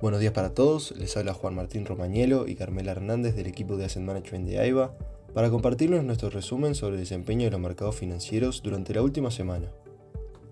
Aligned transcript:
Buenos 0.00 0.20
días 0.20 0.32
para 0.32 0.54
todos, 0.54 0.92
les 0.96 1.14
habla 1.18 1.34
Juan 1.34 1.54
Martín 1.54 1.84
Romañelo 1.84 2.48
y 2.48 2.54
Carmela 2.54 2.92
Hernández 2.92 3.36
del 3.36 3.46
equipo 3.46 3.76
de 3.76 3.84
Asset 3.84 4.02
Management 4.02 4.48
de 4.48 4.58
AIBA 4.58 4.94
para 5.34 5.50
compartirles 5.50 6.02
nuestro 6.04 6.30
resumen 6.30 6.74
sobre 6.74 6.94
el 6.94 7.00
desempeño 7.02 7.44
de 7.44 7.50
los 7.50 7.60
mercados 7.60 7.96
financieros 7.96 8.62
durante 8.62 8.94
la 8.94 9.02
última 9.02 9.30
semana. 9.30 9.70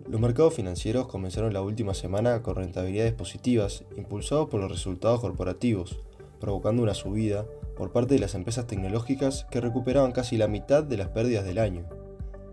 Los 0.07 0.21
mercados 0.21 0.53
financieros 0.53 1.07
comenzaron 1.07 1.55
la 1.55 1.63
última 1.63 1.95
semana 1.95 2.43
con 2.43 2.57
rentabilidades 2.57 3.15
positivas 3.15 3.85
impulsados 3.97 4.50
por 4.50 4.61
los 4.61 4.71
resultados 4.71 5.21
corporativos, 5.21 5.99
provocando 6.41 6.83
una 6.83 6.93
subida 6.93 7.46
por 7.75 7.91
parte 7.91 8.17
de 8.17 8.21
las 8.21 8.35
empresas 8.35 8.67
tecnológicas 8.67 9.46
que 9.51 9.62
recuperaban 9.62 10.12
casi 10.12 10.37
la 10.37 10.49
mitad 10.49 10.85
de 10.85 10.99
las 10.99 11.09
pérdidas 11.09 11.46
del 11.46 11.57
año. 11.57 11.89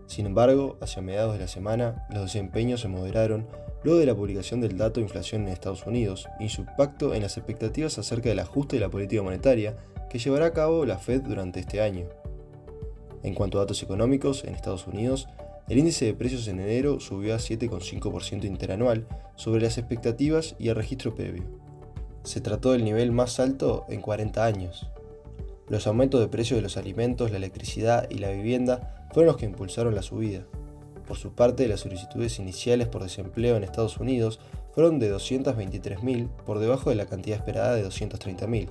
Sin 0.06 0.24
embargo, 0.24 0.78
hacia 0.80 1.02
mediados 1.02 1.34
de 1.34 1.40
la 1.40 1.48
semana, 1.48 2.06
los 2.08 2.22
desempeños 2.22 2.80
se 2.80 2.88
moderaron 2.88 3.48
luego 3.86 4.00
de 4.00 4.06
la 4.06 4.16
publicación 4.16 4.60
del 4.60 4.76
dato 4.76 4.98
de 4.98 5.02
inflación 5.02 5.42
en 5.42 5.48
Estados 5.48 5.86
Unidos 5.86 6.26
y 6.40 6.48
su 6.48 6.62
impacto 6.62 7.14
en 7.14 7.22
las 7.22 7.36
expectativas 7.36 7.96
acerca 7.98 8.28
del 8.28 8.40
ajuste 8.40 8.74
de 8.74 8.80
la 8.80 8.88
política 8.88 9.22
monetaria 9.22 9.76
que 10.10 10.18
llevará 10.18 10.46
a 10.46 10.52
cabo 10.52 10.84
la 10.84 10.98
Fed 10.98 11.22
durante 11.22 11.60
este 11.60 11.80
año. 11.80 12.08
En 13.22 13.32
cuanto 13.34 13.58
a 13.58 13.60
datos 13.60 13.84
económicos, 13.84 14.42
en 14.42 14.56
Estados 14.56 14.88
Unidos, 14.88 15.28
el 15.68 15.78
índice 15.78 16.04
de 16.04 16.14
precios 16.14 16.48
en 16.48 16.58
enero 16.58 16.98
subió 16.98 17.32
a 17.36 17.38
7,5% 17.38 18.44
interanual 18.44 19.06
sobre 19.36 19.62
las 19.62 19.78
expectativas 19.78 20.56
y 20.58 20.68
el 20.68 20.74
registro 20.74 21.14
previo. 21.14 21.44
Se 22.24 22.40
trató 22.40 22.72
del 22.72 22.82
nivel 22.82 23.12
más 23.12 23.38
alto 23.38 23.86
en 23.88 24.00
40 24.00 24.44
años. 24.44 24.90
Los 25.68 25.86
aumentos 25.86 26.20
de 26.20 26.26
precios 26.26 26.58
de 26.58 26.62
los 26.62 26.76
alimentos, 26.76 27.30
la 27.30 27.36
electricidad 27.36 28.10
y 28.10 28.18
la 28.18 28.32
vivienda 28.32 29.06
fueron 29.12 29.28
los 29.28 29.36
que 29.36 29.46
impulsaron 29.46 29.94
la 29.94 30.02
subida. 30.02 30.44
Por 31.06 31.16
su 31.16 31.32
parte, 31.32 31.68
las 31.68 31.80
solicitudes 31.80 32.38
iniciales 32.38 32.88
por 32.88 33.02
desempleo 33.02 33.56
en 33.56 33.64
Estados 33.64 33.98
Unidos 33.98 34.40
fueron 34.72 34.98
de 34.98 35.14
223.000 35.14 36.28
por 36.44 36.58
debajo 36.58 36.90
de 36.90 36.96
la 36.96 37.06
cantidad 37.06 37.38
esperada 37.38 37.74
de 37.74 37.86
230.000. 37.86 38.68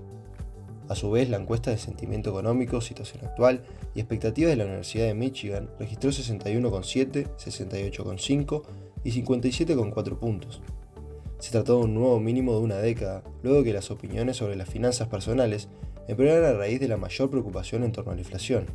A 0.87 0.95
su 0.95 1.09
vez, 1.09 1.29
la 1.29 1.37
encuesta 1.37 1.71
de 1.71 1.77
sentimiento 1.77 2.29
económico, 2.29 2.79
situación 2.79 3.25
actual 3.25 3.63
y 3.95 3.99
expectativas 4.01 4.51
de 4.51 4.57
la 4.57 4.65
Universidad 4.65 5.05
de 5.07 5.15
Michigan 5.15 5.69
registró 5.79 6.11
61,7, 6.11 7.27
68,5 7.37 8.63
y 9.03 9.11
57,4 9.23 10.19
puntos. 10.19 10.61
Se 11.39 11.51
trató 11.51 11.79
de 11.79 11.85
un 11.85 11.95
nuevo 11.95 12.19
mínimo 12.19 12.53
de 12.53 12.59
una 12.59 12.77
década, 12.77 13.23
luego 13.41 13.63
que 13.63 13.73
las 13.73 13.89
opiniones 13.89 14.37
sobre 14.37 14.55
las 14.55 14.69
finanzas 14.69 15.07
personales 15.07 15.69
empeoraron 16.07 16.45
a 16.45 16.57
raíz 16.57 16.79
de 16.79 16.87
la 16.87 16.97
mayor 16.97 17.29
preocupación 17.29 17.83
en 17.83 17.91
torno 17.91 18.11
a 18.11 18.15
la 18.15 18.21
inflación. 18.21 18.65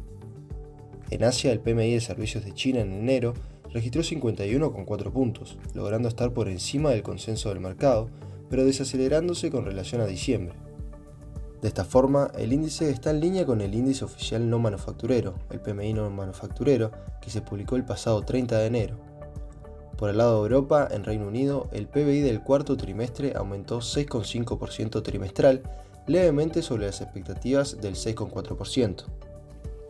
En 1.11 1.25
Asia, 1.25 1.53
el 1.53 1.61
PMI 1.61 1.95
de 1.95 2.01
servicios 2.01 2.45
de 2.45 2.55
China 2.55 2.81
en 2.81 2.93
enero 2.93 3.35
registró 3.73 4.03
51,4 4.03 5.13
puntos, 5.13 5.59
logrando 5.75 6.09
estar 6.09 6.33
por 6.33 6.49
encima 6.49 6.91
del 6.91 7.03
consenso 7.03 7.49
del 7.49 7.61
mercado, 7.61 8.09
pero 8.49 8.65
desacelerándose 8.65 9.51
con 9.51 9.65
relación 9.65 10.01
a 10.01 10.07
diciembre. 10.07 10.55
De 11.63 11.69
esta 11.69 11.85
forma, 11.85 12.31
el 12.39 12.53
índice 12.53 12.91
está 12.91 13.11
en 13.11 13.21
línea 13.21 13.45
con 13.45 13.61
el 13.61 13.75
índice 13.75 14.05
oficial 14.05 14.49
no 14.49 14.59
manufacturero, 14.59 15.35
el 15.51 15.61
PMI 15.61 15.93
no 15.93 16.09
manufacturero, 16.09 16.91
que 17.21 17.31
se 17.31 17.43
publicó 17.43 17.77
el 17.77 17.85
pasado 17.85 18.23
30 18.23 18.59
de 18.59 18.67
enero. 18.67 18.97
Por 19.99 20.09
el 20.09 20.17
lado 20.17 20.37
de 20.37 20.49
Europa, 20.49 20.89
en 20.91 21.05
Reino 21.05 21.29
Unido, 21.29 21.69
el 21.73 21.87
PBI 21.87 22.23
del 22.23 22.43
cuarto 22.43 22.79
trimestre 22.79 23.35
aumentó 23.37 23.81
6,5% 23.81 25.03
trimestral, 25.03 25.63
levemente 26.07 26.63
sobre 26.63 26.87
las 26.87 27.03
expectativas 27.03 27.79
del 27.83 27.95
6,4%. 27.95 29.05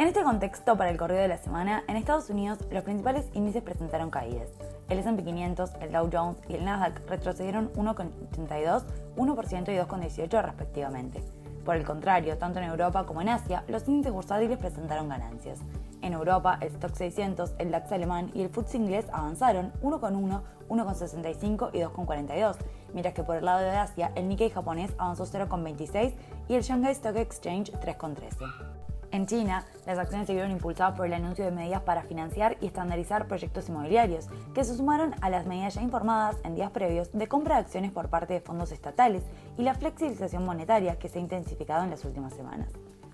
En 0.01 0.07
este 0.09 0.23
contexto, 0.23 0.79
para 0.79 0.89
el 0.89 0.97
corrido 0.97 1.21
de 1.21 1.29
la 1.29 1.37
semana, 1.37 1.85
en 1.87 1.95
Estados 1.95 2.31
Unidos 2.31 2.59
los 2.71 2.85
principales 2.85 3.27
índices 3.35 3.63
presentaron 3.63 4.09
caídas. 4.09 4.49
El 4.89 4.99
S&P 4.99 5.23
500, 5.23 5.73
el 5.79 5.93
Dow 5.93 6.09
Jones 6.11 6.39
y 6.49 6.55
el 6.55 6.65
Nasdaq 6.65 7.07
retrocedieron 7.07 7.71
1,82, 7.75 8.85
1% 9.15 9.63
y 9.69 9.77
2,18 9.77 10.43
respectivamente. 10.43 11.23
Por 11.67 11.77
el 11.77 11.85
contrario, 11.85 12.39
tanto 12.39 12.61
en 12.61 12.71
Europa 12.71 13.05
como 13.05 13.21
en 13.21 13.29
Asia, 13.29 13.63
los 13.69 13.87
índices 13.89 14.11
bursátiles 14.11 14.57
presentaron 14.57 15.11
ganancias. 15.11 15.59
En 16.01 16.15
Europa, 16.15 16.57
el 16.63 16.69
Stock 16.69 16.95
600, 16.95 17.57
el 17.59 17.71
DAX 17.71 17.93
alemán 17.93 18.31
y 18.33 18.41
el 18.41 18.49
FTSE 18.49 18.79
inglés 18.79 19.05
avanzaron 19.13 19.71
1,1, 19.83 20.41
1,65 20.71 21.71
y 21.75 21.81
2,42, 21.81 22.57
mientras 22.95 23.13
que 23.15 23.23
por 23.23 23.37
el 23.37 23.45
lado 23.45 23.61
de 23.61 23.77
Asia, 23.77 24.13
el 24.15 24.29
Nikkei 24.29 24.49
japonés 24.49 24.95
avanzó 24.97 25.27
0,26 25.27 26.15
y 26.49 26.55
el 26.55 26.63
Shanghai 26.63 26.93
Stock 26.93 27.17
Exchange 27.17 27.71
3,13. 27.73 28.80
En 29.13 29.27
China, 29.27 29.65
las 29.87 29.99
acciones 29.99 30.29
se 30.29 30.35
vieron 30.35 30.53
impulsadas 30.53 30.97
por 30.97 31.05
el 31.05 31.15
anuncio 31.15 31.45
de 31.45 31.51
medidas 31.51 31.83
para 31.83 32.05
financiar 32.05 32.57
y 32.61 32.67
estandarizar 32.67 33.27
proyectos 33.27 33.69
inmobiliarios, 33.69 34.29
que 34.55 34.63
se 34.63 34.77
sumaron 34.77 35.17
a 35.21 35.31
las 35.31 35.47
medidas 35.47 35.75
ya 35.75 35.83
informadas 35.83 36.37
en 36.45 36.55
días 36.55 36.71
previos 36.71 37.11
de 37.13 37.27
compra 37.27 37.57
de 37.57 37.63
acciones 37.63 37.91
por 37.91 38.09
parte 38.09 38.35
de 38.35 38.41
fondos 38.41 38.71
estatales 38.71 39.25
y 39.59 39.63
la 39.63 39.75
flexibilización 39.75 40.45
monetaria 40.45 40.97
que 40.97 41.09
se 41.09 41.19
ha 41.19 41.23
intensificado 41.23 41.83
en 41.83 41.91
las 41.91 42.05
últimas 42.05 42.35
semanas. 42.35 42.71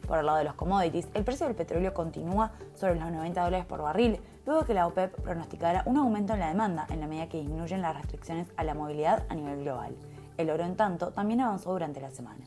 Por 0.06 0.18
el 0.18 0.26
lado 0.26 0.38
de 0.38 0.44
los 0.44 0.54
commodities, 0.54 1.08
el 1.14 1.24
precio 1.24 1.46
del 1.46 1.56
petróleo 1.56 1.94
continúa 1.94 2.52
sobre 2.74 3.00
los 3.00 3.10
90 3.10 3.42
dólares 3.42 3.64
por 3.64 3.80
barril, 3.80 4.20
luego 4.44 4.66
que 4.66 4.74
la 4.74 4.86
OPEP 4.86 5.18
pronosticara 5.22 5.82
un 5.86 5.96
aumento 5.96 6.34
en 6.34 6.40
la 6.40 6.48
demanda 6.48 6.86
en 6.90 7.00
la 7.00 7.06
medida 7.06 7.30
que 7.30 7.40
disminuyen 7.40 7.80
las 7.80 7.96
restricciones 7.96 8.48
a 8.58 8.64
la 8.64 8.74
movilidad 8.74 9.24
a 9.30 9.34
nivel 9.34 9.62
global. 9.62 9.96
El 10.36 10.50
oro, 10.50 10.62
en 10.62 10.76
tanto, 10.76 11.10
también 11.10 11.40
avanzó 11.40 11.72
durante 11.72 12.02
la 12.02 12.10
semana. 12.10 12.44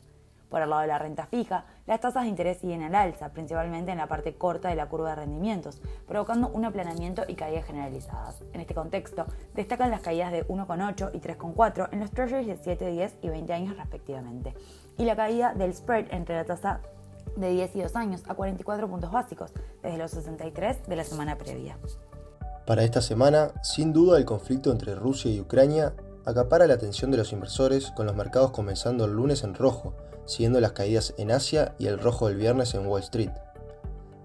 Por 0.50 0.62
el 0.62 0.70
lado 0.70 0.82
de 0.82 0.88
la 0.88 0.98
renta 0.98 1.28
fija, 1.28 1.66
las 1.86 2.02
tasas 2.02 2.24
de 2.24 2.30
interés 2.30 2.58
siguen 2.58 2.82
al 2.82 2.96
alza, 2.96 3.30
principalmente 3.30 3.92
en 3.92 4.00
la 4.00 4.08
parte 4.08 4.36
corta 4.36 4.70
de 4.70 4.76
la 4.76 4.90
curva 4.90 5.12
de 5.12 5.18
rendimientos, 5.18 5.82
provocando 6.08 6.50
un 6.50 6.66
aplanamiento 6.66 7.24
y 7.28 7.36
caídas 7.36 7.66
generalizadas. 7.66 8.42
En 8.54 8.62
este 8.62 8.74
contexto, 8.74 9.26
destacan 9.54 9.92
las 9.92 10.02
caídas 10.02 10.32
de 10.32 10.48
1,8 10.48 11.12
y 11.14 11.20
3,4 11.20 11.90
en 11.92 12.00
los 12.00 12.12
treasuries 12.12 12.48
de 12.48 12.58
7, 12.58 12.92
10 12.92 13.18
y 13.22 13.30
20 13.30 13.54
años 13.54 13.78
respectivamente, 13.78 14.56
y 14.98 15.06
la 15.06 15.16
caída 15.16 15.54
del 15.54 15.74
spread 15.74 16.08
entre 16.12 16.36
la 16.36 16.46
tasa 16.46 16.82
de 17.36 17.50
10 17.50 17.76
y 17.76 17.82
2 17.82 17.96
años 17.96 18.24
a 18.28 18.34
44 18.34 18.90
puntos 18.90 19.12
básicos, 19.12 19.54
desde 19.84 19.98
los 19.98 20.12
63 20.12 20.88
de 20.88 20.96
la 20.96 21.04
semana 21.04 21.38
previa. 21.38 21.78
Para 22.66 22.84
esta 22.84 23.02
semana, 23.02 23.52
sin 23.64 23.94
duda 23.94 24.18
el 24.18 24.26
conflicto 24.26 24.72
entre 24.72 24.96
Rusia 24.96 25.32
y 25.32 25.40
Ucrania 25.40 25.94
acapara 26.26 26.68
la 26.68 26.76
atención 26.76 27.10
de 27.10 27.18
los 27.18 27.32
inversores 27.32 27.92
con 27.92 28.06
los 28.06 28.16
mercados 28.16 28.52
comenzando 28.52 29.06
el 29.06 29.14
lunes 29.14 29.44
en 29.44 29.56
rojo, 29.56 29.96
siguiendo 30.30 30.62
las 30.62 30.74
caídas 30.74 31.16
en 31.18 31.32
Asia 31.32 31.74
y 31.80 31.88
el 31.88 31.98
rojo 31.98 32.28
del 32.28 32.38
viernes 32.38 32.76
en 32.76 32.86
Wall 32.86 33.02
Street. 33.02 33.32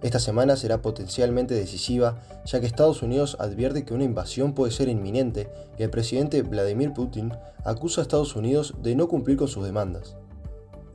Esta 0.03 0.19
semana 0.19 0.55
será 0.57 0.83
potencialmente 0.83 1.55
decisiva 1.55 2.21
ya 2.45 2.61
que 2.61 2.67
Estados 2.67 3.03
Unidos 3.03 3.39
advierte 3.41 3.87
que 3.87 3.95
una 3.95 4.05
invasión 4.05 4.53
puede 4.53 4.71
ser 4.71 4.89
inminente 4.89 5.49
y 5.79 5.83
el 5.83 5.89
presidente 5.89 6.43
Vladimir 6.43 6.93
Putin 6.93 7.33
acusa 7.65 8.03
a 8.03 8.03
Estados 8.03 8.37
Unidos 8.37 8.75
de 8.83 8.95
no 8.95 9.09
cumplir 9.09 9.39
con 9.39 9.49
sus 9.49 9.65
demandas. 9.65 10.15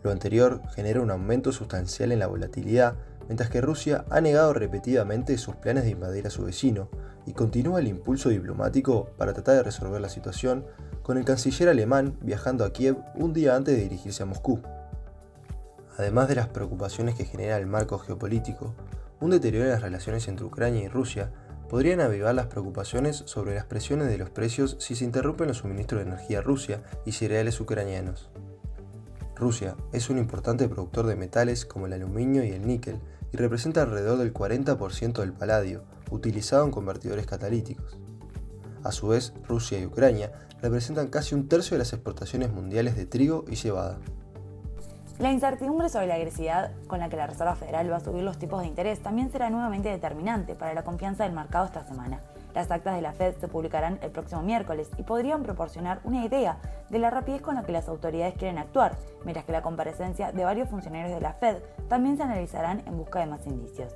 Lo 0.04 0.12
anterior 0.12 0.62
genera 0.76 1.02
un 1.02 1.10
aumento 1.10 1.52
sustancial 1.52 2.12
en 2.12 2.20
la 2.20 2.28
volatilidad, 2.28 2.94
mientras 3.26 3.50
que 3.50 3.62
Rusia 3.62 4.06
ha 4.12 4.22
negado 4.22 4.54
repetidamente 4.54 5.40
sus 5.40 5.56
planes 5.56 5.86
de 5.86 5.90
invadir 5.90 6.28
a 6.28 6.30
su 6.30 6.44
vecino 6.44 6.90
y 7.26 7.34
continúa 7.34 7.80
el 7.80 7.88
impulso 7.88 8.30
diplomático 8.30 9.10
para 9.18 9.34
tratar 9.34 9.56
de 9.56 9.64
resolver 9.64 10.02
la 10.02 10.10
situación, 10.10 10.66
con 11.02 11.18
el 11.18 11.26
canciller 11.26 11.70
alemán 11.70 12.16
viajando 12.22 12.64
a 12.64 12.72
Kiev 12.72 12.98
un 13.16 13.34
día 13.34 13.56
antes 13.56 13.76
de 13.76 13.82
dirigirse 13.82 14.22
a 14.22 14.28
Moscú. 14.28 14.62
Además 16.00 16.30
de 16.30 16.36
las 16.36 16.48
preocupaciones 16.48 17.16
que 17.16 17.26
genera 17.26 17.58
el 17.58 17.68
marco 17.68 18.00
geopolítico, 18.00 18.74
un 19.20 19.32
deterioro 19.32 19.66
en 19.66 19.74
las 19.74 19.82
relaciones 19.82 20.30
entre 20.30 20.46
Ucrania 20.46 20.82
y 20.82 20.88
Rusia 20.88 21.34
podrían 21.68 22.00
avivar 22.00 22.34
las 22.34 22.46
preocupaciones 22.46 23.24
sobre 23.26 23.54
las 23.54 23.66
presiones 23.66 24.08
de 24.08 24.18
los 24.18 24.30
precios 24.30 24.78
si 24.80 24.96
se 24.96 25.04
interrumpen 25.04 25.50
los 25.50 25.58
suministros 25.58 26.00
de 26.00 26.10
energía 26.10 26.40
a 26.40 26.42
Rusia 26.42 26.84
y 27.06 27.12
cereales 27.12 27.60
ucranianos. 27.60 28.30
Rusia 29.36 29.76
es 29.92 30.10
un 30.10 30.18
importante 30.18 30.70
productor 30.70 31.06
de 31.06 31.18
metales 31.18 31.66
como 31.66 31.86
el 31.86 31.92
aluminio 31.92 32.46
y 32.46 32.52
el 32.52 32.66
níquel 32.66 33.02
y 33.34 33.38
representa 33.38 33.82
alrededor 33.82 34.20
del 34.20 34.34
40% 34.34 35.20
del 35.20 35.34
paladio, 35.34 35.84
utilizado 36.12 36.64
en 36.64 36.72
convertidores 36.72 37.26
catalíticos. 37.26 38.00
A 38.84 38.94
su 38.94 39.10
vez, 39.10 39.34
Rusia 39.50 39.78
y 39.78 39.86
Ucrania 39.86 40.32
representan 40.62 41.10
casi 41.10 41.36
un 41.36 41.50
tercio 41.50 41.76
de 41.76 41.80
las 41.80 41.92
exportaciones 41.92 42.54
mundiales 42.54 42.96
de 42.96 43.06
trigo 43.06 43.44
y 43.50 43.58
cebada. 43.58 44.00
La 45.20 45.34
incertidumbre 45.34 45.90
sobre 45.90 46.08
la 46.08 46.16
agresividad 46.16 46.72
con 46.88 47.00
la 47.00 47.10
que 47.10 47.18
la 47.18 47.28
Reserva 47.28 47.54
Federal 47.54 47.92
va 47.92 47.98
a 47.98 48.00
subir 48.00 48.24
los 48.24 48.40
tipos 48.40 48.62
de 48.62 48.68
interés 48.68 49.02
también 49.02 49.30
será 49.30 49.50
nuevamente 49.50 49.90
determinante 49.90 50.56
para 50.56 50.74
la 50.74 50.84
confianza 50.84 51.26
del 51.26 51.34
mercado 51.34 51.66
esta 51.66 51.84
semana. 51.84 52.22
Las 52.56 52.72
actas 52.72 52.96
de 52.96 53.02
la 53.02 53.12
Fed 53.12 53.36
se 53.36 53.50
publicarán 53.50 54.00
el 54.02 54.12
próximo 54.12 54.42
miércoles 54.44 54.90
y 54.98 55.04
podrían 55.04 55.44
proporcionar 55.44 56.00
una 56.06 56.24
idea 56.24 56.60
de 56.90 57.00
la 57.00 57.10
rapidez 57.10 57.42
con 57.42 57.56
la 57.56 57.64
que 57.64 57.74
las 57.74 57.90
autoridades 57.90 58.36
quieren 58.36 58.60
actuar, 58.60 58.96
mientras 59.26 59.46
que 59.46 59.52
la 59.52 59.62
comparecencia 59.62 60.32
de 60.32 60.46
varios 60.46 60.70
funcionarios 60.70 61.14
de 61.14 61.20
la 61.20 61.34
Fed 61.34 61.58
también 61.90 62.16
se 62.16 62.24
analizarán 62.24 62.82
en 62.86 62.98
busca 62.98 63.20
de 63.20 63.26
más 63.26 63.46
indicios. 63.46 63.94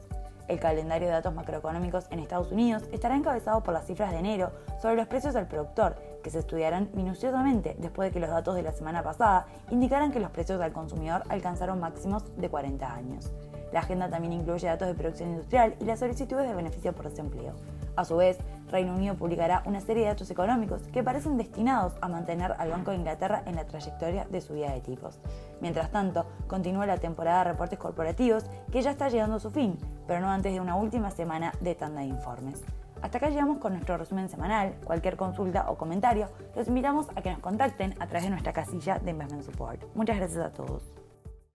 El 0.47 0.59
calendario 0.59 1.07
de 1.07 1.13
datos 1.13 1.33
macroeconómicos 1.33 2.07
en 2.11 2.19
Estados 2.19 2.51
Unidos 2.51 2.83
estará 2.91 3.15
encabezado 3.15 3.63
por 3.63 3.73
las 3.73 3.85
cifras 3.85 4.11
de 4.11 4.19
enero 4.19 4.51
sobre 4.81 4.95
los 4.95 5.07
precios 5.07 5.33
del 5.33 5.47
productor, 5.47 5.95
que 6.21 6.29
se 6.29 6.39
estudiarán 6.39 6.89
minuciosamente 6.93 7.75
después 7.79 8.09
de 8.09 8.13
que 8.13 8.19
los 8.19 8.29
datos 8.29 8.55
de 8.55 8.63
la 8.63 8.71
semana 8.71 9.03
pasada 9.03 9.45
indicaran 9.71 10.11
que 10.11 10.19
los 10.19 10.31
precios 10.31 10.61
al 10.61 10.73
consumidor 10.73 11.23
alcanzaron 11.29 11.79
máximos 11.79 12.23
de 12.37 12.49
40 12.49 12.93
años. 12.93 13.31
La 13.71 13.79
agenda 13.79 14.09
también 14.09 14.33
incluye 14.33 14.67
datos 14.67 14.87
de 14.87 14.93
producción 14.93 15.29
industrial 15.29 15.75
y 15.79 15.85
las 15.85 15.99
solicitudes 15.99 16.47
de 16.47 16.53
beneficio 16.53 16.93
por 16.93 17.09
desempleo. 17.09 17.53
A 17.95 18.05
su 18.05 18.17
vez, 18.17 18.39
Reino 18.71 18.95
Unido 18.95 19.15
publicará 19.15 19.61
una 19.65 19.79
serie 19.79 20.03
de 20.03 20.09
datos 20.09 20.31
económicos 20.31 20.81
que 20.91 21.03
parecen 21.03 21.37
destinados 21.37 21.93
a 22.01 22.07
mantener 22.07 22.55
al 22.57 22.71
Banco 22.71 22.89
de 22.89 22.97
Inglaterra 22.97 23.43
en 23.45 23.55
la 23.55 23.65
trayectoria 23.65 24.25
de 24.25 24.41
subida 24.41 24.71
de 24.71 24.81
tipos. 24.81 25.19
Mientras 25.61 25.91
tanto, 25.91 26.25
continúa 26.47 26.87
la 26.87 26.97
temporada 26.97 27.39
de 27.39 27.51
reportes 27.51 27.77
corporativos 27.77 28.45
que 28.71 28.81
ya 28.81 28.91
está 28.91 29.09
llegando 29.09 29.35
a 29.35 29.39
su 29.39 29.51
fin, 29.51 29.77
pero 30.07 30.21
no 30.21 30.29
antes 30.29 30.53
de 30.53 30.59
una 30.59 30.75
última 30.75 31.11
semana 31.11 31.53
de 31.61 31.75
tanda 31.75 32.01
de 32.01 32.07
informes. 32.07 32.63
Hasta 33.03 33.17
acá 33.17 33.29
llegamos 33.29 33.59
con 33.59 33.73
nuestro 33.73 33.97
resumen 33.97 34.29
semanal. 34.29 34.75
Cualquier 34.85 35.17
consulta 35.17 35.69
o 35.69 35.77
comentario, 35.77 36.29
los 36.55 36.67
invitamos 36.67 37.07
a 37.15 37.21
que 37.21 37.31
nos 37.31 37.39
contacten 37.39 37.93
a 37.99 38.07
través 38.07 38.23
de 38.23 38.29
nuestra 38.29 38.53
casilla 38.53 38.97
de 38.97 39.11
Investment 39.11 39.43
Support. 39.43 39.83
Muchas 39.93 40.17
gracias 40.17 40.43
a 40.43 40.51
todos. 40.51 41.02